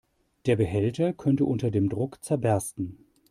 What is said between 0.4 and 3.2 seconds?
Der Behälter könnte unter dem Druck zerbersten.